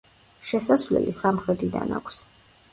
[0.51, 2.21] შესასვლელი სამხრეთიდან აქვს.